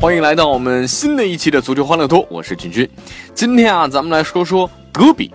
[0.00, 2.88] 欢迎来到我们新的一期的足球欢乐多，我是君君。
[3.34, 5.30] 今天啊，咱们来说说德比。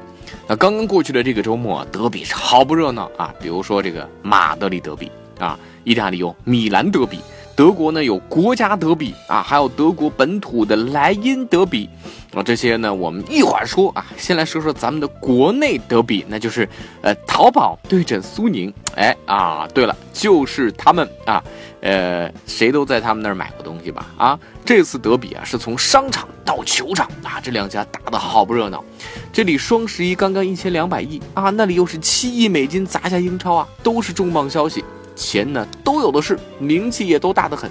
[0.47, 3.31] 那刚刚过去的这个周末，德比是好不热闹啊。
[3.39, 7.19] 比如说这个马德里德比啊，意大利有米兰德比，
[7.55, 11.89] 德国呢有国家德比啊，还有德国本土的莱茵德比。
[12.33, 14.05] 啊，这些呢，我们一会儿说啊。
[14.17, 16.67] 先来说说咱们的国内德比，那就是
[17.01, 18.73] 呃，淘宝对阵苏宁。
[18.97, 21.41] 哎啊，对了，就是他们啊。
[21.79, 24.07] 呃，谁都在他们那儿买过东西吧？
[24.17, 28.83] 啊，这次德比啊，是从商场到球场啊，这两家打得好不热闹。
[29.31, 34.83] 这里双十一刚刚一千两百亿啊，那里又是七亿美金砸下英超啊，都是重磅消息，
[35.15, 37.69] 钱呢都有的是，名气也都大得很。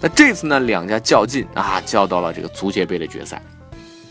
[0.00, 3.42] 那这次呢，两家较劲啊，较到了这个足协杯的决赛。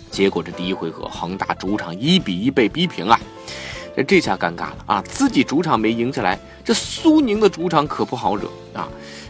[0.10, 3.20] 结果这第一回合，恒大主场一比一被逼平啊，
[3.96, 8.88] 这这下尴尬了啊，自己主场没赢下来，这苏宁的主场可不好惹啊。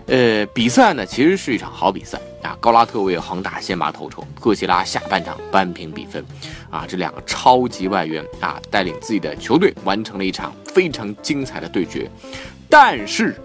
[0.08, 6.24] 呃，比赛呢其实是一场好比赛啊，高拉特为恒大先拔头筹，特谢拉下半场扳平比分，
[6.70, 12.10] 啊，这两个超级外援啊带领自己的球队完成了一场非常精彩的对决，
[12.70, 13.36] 但是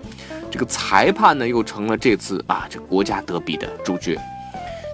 [0.50, 4.18] 这个裁判呢又成了这次啊这国家德比的主角。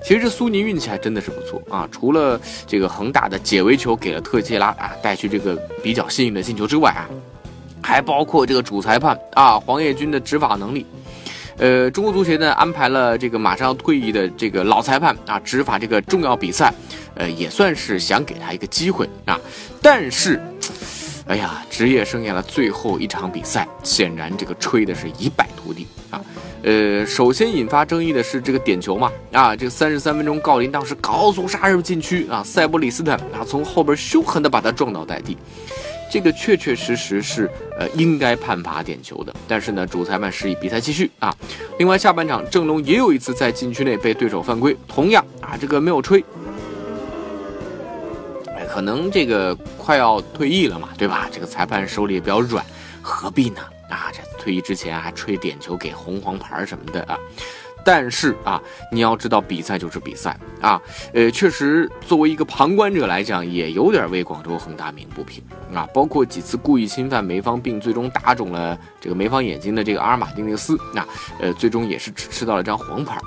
[0.04, 1.88] 其实这苏宁运气还真的是不错啊！
[1.90, 7.08] 除了这个恒大的解围球给了特谢拉啊带去这个比较幸运的进球之外啊，
[7.82, 10.84] 还包括这个主裁判啊黄叶军的执法能力。
[11.56, 16.74] 呃，中国足协呢安排了这个马上要退役的这个老裁判啊执法这个重要比赛，
[17.14, 19.40] 呃，也算是想给他一个机会啊。
[19.80, 20.38] 但是，
[21.26, 26.20] 哎呀，职业生涯的最后一场比赛，显然这个吹的是一败涂地啊。
[26.62, 35.38] 呃，首先引发争议的是这个点球嘛，啊，这个三十三分钟，郜林当时高速杀入禁区啊，塞博里斯坦啊从后边凶狠的把他撞倒在地，
[36.10, 41.34] 这个确确实实是呃应该判罚点球的，但是呢，主裁判示意比赛继续啊。
[41.78, 46.22] 另外下半场郑龙也有一次在禁区内被对手犯规，同样啊这个没有吹，
[48.74, 51.28] 可能这个快要退役了嘛，对吧？
[51.30, 52.66] 这个裁判手里也比较软，
[53.00, 53.60] 何必呢？
[53.88, 57.16] 啊，这退役之前还吹点球给红黄牌什么的啊！
[57.84, 65.40] 但是啊，你要知道比赛就是比赛啊，呃，确实作为一个旁观者来讲，也有点为广州恒大鸣不平
[65.72, 65.86] 啊。
[65.94, 71.06] 包括几次故意侵犯梅方，并最终打肿了这个梅方眼睛的这个阿尔马丁内斯，那
[71.38, 73.20] 呃，最终也是只吃到了一张黄牌。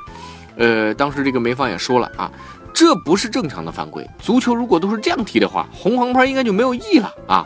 [0.57, 2.31] 呃，当时这个梅方也说了啊，
[2.73, 7.43] 这不是正常的犯规，足球如果都是这样踢的话，红黄牌应该就没有意义了啊。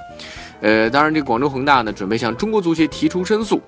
[0.61, 3.61] 呃，当然，这广州恒大呢，准备向中国足协提出申诉。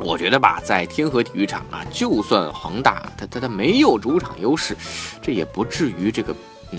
[0.00, 4.76] 我觉得吧，在天河体育场啊，就算恒大他他他没有主场优势，
[5.20, 6.34] 这也不至于这个
[6.72, 6.78] 嗯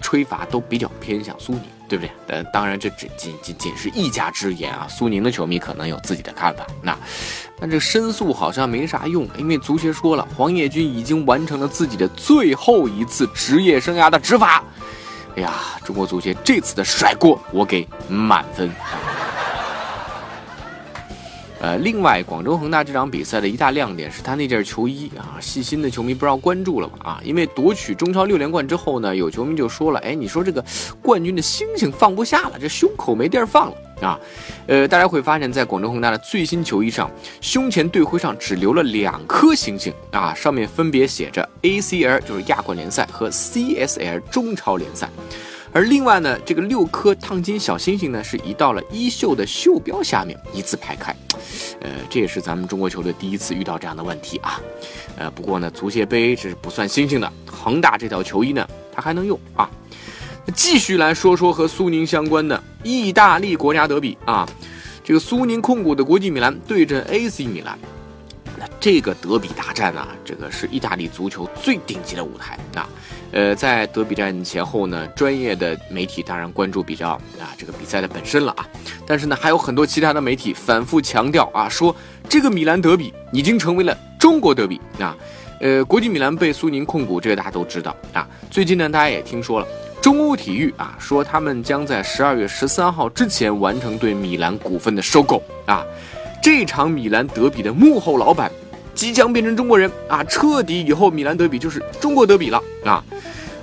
[0.00, 2.10] 吹罚都比较偏向苏宁，对不对？
[2.28, 6.66] 呃，当然这只仅仅仅是一家之言啊，苏宁的球迷可能有自己的看法。
[6.82, 6.96] 那
[7.60, 14.62] 那这申诉好像没啥用，因为足协说了，黄叶军已经完成了自己的最后一次职业生涯的执法。
[15.36, 15.52] 哎呀，
[15.84, 18.70] 中国足协这次的甩锅，我给满分。
[21.64, 26.98] 呃，另外，广州恒大这场比赛的一大亮点是他那件球衣啊，细心的球迷不知道关注了吗？
[27.02, 30.62] 啊，因为夺取中超六连冠之后呢，有球迷就说了，哎，你说这个
[31.00, 34.20] 冠军的星星放不下了，这胸口没地儿放了啊。
[34.66, 37.10] 呃，大家会发现，在广州恒大的最新球衣上，
[37.40, 45.08] 胸前队徽上只留了两颗星星啊，上面分别写着 ACL 就是亚冠联赛和 CSL 中超联赛。
[45.72, 51.16] 而另外呢，这个六颗烫金小星星呢，是移到了衣袖的袖标下面，一字排开。
[51.80, 54.60] 呃，这也是咱们中国球队第一次遇到这样的问题啊。
[55.16, 59.70] 呃，不过呢，足协杯这是不算星星的，恒大这条球衣呢，它还能用啊。
[60.54, 64.46] 继续来说说和苏宁相关的意大利国家德比啊，
[65.02, 67.78] 这个苏宁控股的国际米兰对阵 AC 米兰。
[68.58, 72.88] 那这个德比大战啊，这个是意大利足球最顶级的舞台啊。
[73.34, 78.64] 呃，在德比战前后呢，专业的媒体当然关注比较啊这个比赛的本身了啊。
[79.04, 81.94] 但是呢，还有很多其他的媒体反复强调啊，说
[82.28, 85.16] 这个米兰德比已经成为了中国德比啊。
[85.60, 88.24] 呃，国际米兰被苏宁控股，这个大家都知道啊。
[88.52, 89.66] 最近呢，大家也听说了，
[90.00, 95.84] 中欧体育啊说他们将在十二月十三号之前完成对米兰股份的收购啊。
[96.40, 98.52] 这场米兰德比的幕后老板
[98.94, 103.04] 即将变成中国人啊，彻底以后米兰德比就是中国德比了啊。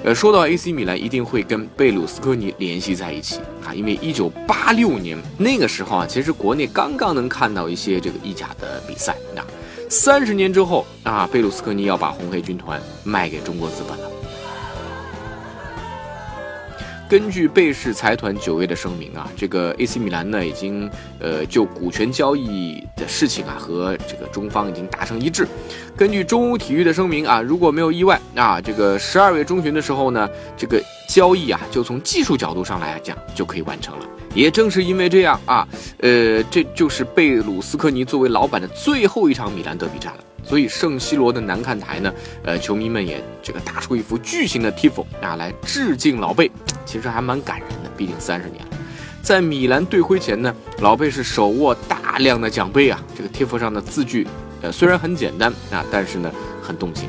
[0.03, 9.45] 呃，说到 AC 米兰，一定会跟贝鲁斯科尼联系在一起啊，因为一九八六年那个时候啊，其实国内刚刚能看到一些这个意甲的比赛啊。
[9.89, 14.09] 三十年之后啊，贝鲁斯科尼要把红黑军团卖给中国资本了。
[17.11, 25.45] 根据贝氏财团九月的声明啊，这个 AC 米兰呢已经呃就股权交易的事情啊和这个中方已经达成一致。
[25.93, 34.05] 根据中欧体育的声明啊，如果没有意外啊，这个十二月中旬的时候呢，这个交易啊就从技术角度上来讲就可以完成了。
[34.33, 35.67] 也正是因为这样啊，
[35.99, 40.23] 呃，这就是贝鲁斯科尼作为老板的最后一场米兰德比战了。
[40.43, 42.11] 所以圣西罗的南看台呢，
[42.43, 46.49] 呃，球迷们也这个打出一幅巨型的 tifo 啊来致敬老贝，
[46.85, 48.71] 其实还蛮感人的，毕竟三十年了。
[49.21, 54.25] 在米兰队徽前呢，老贝是手握大量的奖杯啊，这个 tifo 上的字句，
[54.61, 57.07] 呃，虽然很简单啊，但是呢很动情。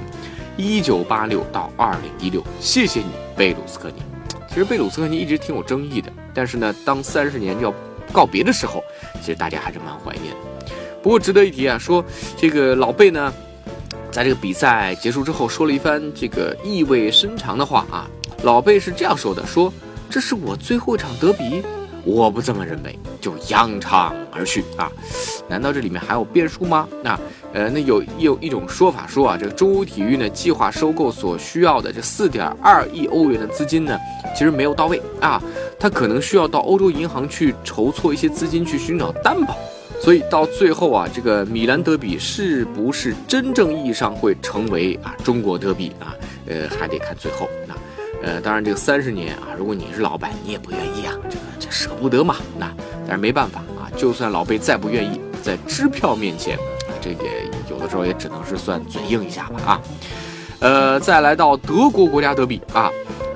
[0.57, 3.07] 一九八六到二零一六，谢谢你，
[3.37, 3.97] 贝鲁斯科尼。
[4.49, 7.75] 其实贝鲁斯科尼一直挺有争议的，但是呢，当三十年就要
[8.13, 8.85] 告别的时候，
[9.21, 10.75] 其实大家还是蛮怀念的。
[11.03, 12.05] 不过值得一提啊，说
[12.37, 13.33] 这个老贝呢，
[14.11, 18.07] 在这个比赛结束之后说了一番这个意味深长的话啊。
[18.43, 19.73] 老贝是这样说的：说
[20.11, 21.63] 这是我最后一场德比，
[22.05, 24.91] 我不这么认为，就扬长而去啊。
[25.49, 26.89] 难道这里面还有变数吗？
[27.03, 27.19] 那
[27.53, 33.99] 呃，那有有一种说法说啊，这个中欧体育呢计划收购所需要的这四点二亿欧元的资金呢，
[34.35, 35.43] 其实没有到位啊，
[35.79, 39.57] 他可能需要到欧洲银行去筹措一些资金去寻找担保。
[40.01, 46.17] 所以到最后啊，这个米兰德比是不是真正意义上会成为啊中国德比啊？
[46.47, 47.49] 呃，还得看最后。
[47.69, 47.75] 那
[48.27, 51.15] 呃，当然这个三十年啊，如果你是老板，你也不愿意啊，
[51.73, 52.37] 舍不得嘛。
[52.59, 52.71] 那
[53.07, 56.57] 但是没办法啊，就算老贝再不愿意，在支票面前，
[57.01, 57.25] 这个
[57.69, 59.81] 有的时候也只能是算嘴硬一下吧啊。
[60.61, 62.91] 呃，再来到德国国家德比啊。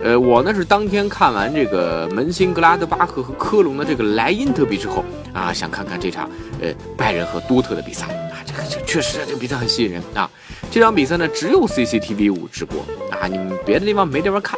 [0.04, 5.02] 呃，我呢是当天看完这个门兴格拉德巴赫和科隆的这个莱茵德比之后
[5.32, 6.30] 啊，想看看这场
[6.60, 10.30] 呃拜仁和多特的比赛啊，这个这确实这个比赛很吸引人啊。
[10.70, 14.56] 这场比赛呢只有 CCTV 五直播啊，你们别的地方没地方看，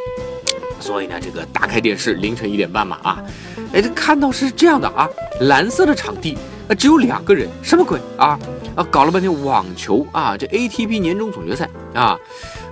[0.81, 3.23] 所以呢这个打开电视凌晨一点半嘛啊，
[3.73, 5.09] 哎这看到是这样的啊，
[5.43, 6.37] 蓝色的场地
[6.69, 8.39] 啊只有两个人，什么鬼啊
[8.75, 12.19] 啊搞了半天网球啊，这 ATP 年终总决赛啊。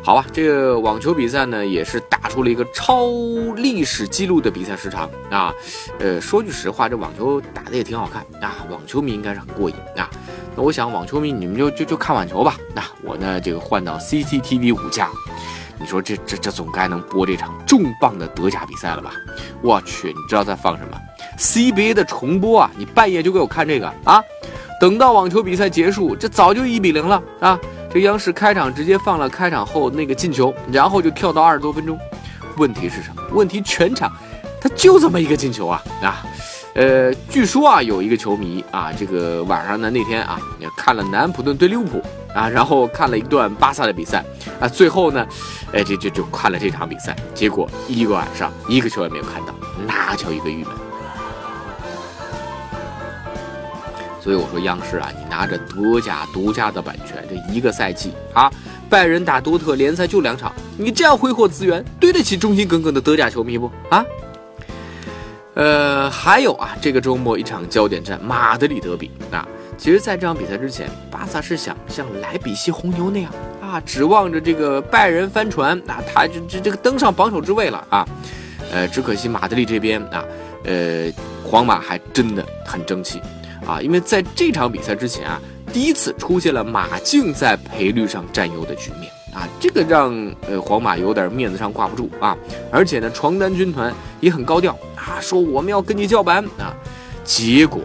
[0.03, 3.11] 好吧，这个网球比赛呢，也是打出了一个超
[3.57, 5.53] 历史记录的比赛时长啊。
[5.99, 10.09] 呃，说句实话，这网球打的也挺好看啊，网球迷应该是很过瘾啊。
[10.55, 12.57] 那我想，网球迷你们就就就看网球吧。
[12.73, 15.11] 那我呢，这个换到 CCTV 五加，
[15.79, 19.13] 你说这这这总该能播这场重磅的德甲比赛了吧？
[19.63, 20.99] 我去，你知道在放什么
[21.39, 22.71] ？CBA 的重播啊！
[22.77, 24.23] 你半夜就给我看这个啊？
[24.81, 27.59] 等到网球比赛结束，这早就一比零了啊！
[27.93, 31.99] 这央视开场直接放了开场后那个进球，然后就跳到二十多分钟。
[32.57, 33.23] 问题是什么？
[33.33, 34.11] 问题全场
[34.61, 36.25] 他就这么一个进球啊啊！
[36.75, 42.03] 呃，据说啊有一个球迷啊，这个晚上呢那天啊也看了南安普顿对利物浦
[42.37, 44.23] 啊，然后看了一段巴萨的比赛
[44.61, 45.27] 啊，最后呢，
[45.73, 49.55] 哎这这就看了这场比赛，结果一个晚上一个球也没有看到，
[49.87, 50.73] 那叫一个郁闷。
[54.21, 58.53] 所以我说央视啊，你拿着德甲独家的版权，这一个赛季啊，
[58.91, 64.05] 拜仁打多特联赛就两场，你这样挥霍资源，对得起忠心耿耿的德甲球迷不啊？
[65.55, 69.47] 呃，还有啊，这个周末一场焦点战马德里德比啊，
[69.77, 78.09] 其实在这场比赛之前，巴萨是想像莱比锡红牛那样啊，指望着这个拜仁翻船，啊他就这这个登上榜首之位了啊。
[78.73, 80.25] 呃，只可惜马德里这边啊，
[80.65, 81.13] 呃，
[81.45, 83.21] 皇马还真的很争气。
[83.67, 85.41] 啊，因为在这场比赛之前啊，
[85.73, 90.15] 第一次出现了马竞在赔率上占优的局面啊，这个让
[90.49, 92.37] 呃皇马有点面子上挂不住啊，
[92.71, 96.73] 而且呢，床单军团也很高调啊，说我们要跟你叫板啊，
[97.25, 97.81] 结果，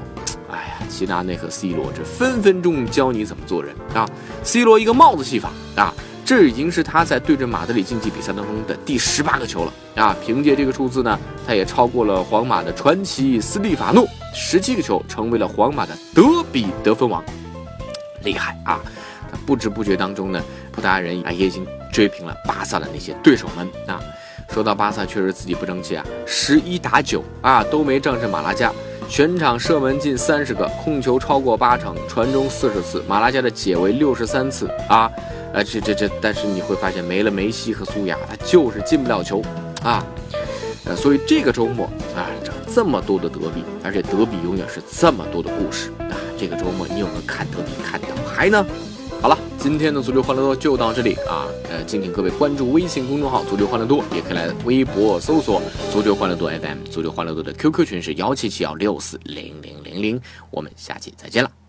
[0.91, 4.07] 齐达内和 C 罗这分分钟教你怎么做人啊
[4.43, 5.93] ，C 罗一个帽子戏法啊。
[6.23, 10.15] 这已经是他在对阵马德里竞技比赛当中的第十八个球了啊！
[10.23, 17.21] 凭借这个数字呢，他也超过了皇马的传奇斯蒂法诺，十七个球，成为了皇马的德比得分王，
[18.23, 18.79] 厉害啊！
[19.45, 23.99] 不知不觉当中呢，葡萄牙人啊也已经追平了巴萨的那些对手们啊。
[24.53, 28.71] 说到巴萨，确实自己不争气啊，十一打九啊都没战胜马拉加，
[29.11, 35.11] 全场射门近三十个，控球超过八成，传中四十次，马拉加的解围六十三次啊。
[35.51, 39.43] 呃，这这这，但是你会发现没了梅西和苏亚，他就是进不了球，
[39.83, 40.01] 啊，
[40.85, 46.15] 呃，所以这个周末啊，这这么多的德比，而且德比永远是这么多的故事啊。
[46.37, 48.65] 这个周末你有没有看德比看到还呢？
[49.21, 51.45] 好了，今天的足球欢乐多就到这里啊。
[51.69, 55.61] 呃，敬请各位关注微信公众号“足球欢乐多”，也可以来微博搜索
[55.93, 56.89] “足球欢乐多 FM”。
[56.89, 60.19] 足球欢乐多的 QQ 群是幺七七幺六四零零零零。
[60.49, 61.60] 我们下期再见了。